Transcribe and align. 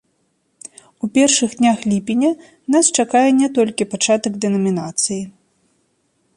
У 1.07 1.09
першых 1.17 1.51
днях 1.59 1.79
ліпеня 1.91 2.31
нас 2.77 2.85
чакае 3.03 3.23
не 3.43 3.49
толькі 3.61 3.87
пачатак 3.95 4.33
дэнамінацыі. 4.47 5.23